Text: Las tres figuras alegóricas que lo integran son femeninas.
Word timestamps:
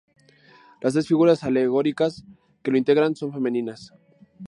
Las 0.81 0.93
tres 0.93 1.07
figuras 1.07 1.43
alegóricas 1.43 2.23
que 2.63 2.71
lo 2.71 2.77
integran 2.79 3.15
son 3.15 3.31
femeninas. 3.31 3.93